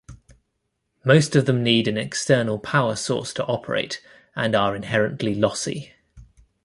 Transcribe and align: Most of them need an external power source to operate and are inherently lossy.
Most 1.05 1.35
of 1.35 1.45
them 1.45 1.61
need 1.61 1.87
an 1.87 1.95
external 1.95 2.57
power 2.57 2.95
source 2.95 3.31
to 3.35 3.45
operate 3.45 4.01
and 4.35 4.55
are 4.55 4.75
inherently 4.75 5.35
lossy. 5.35 5.91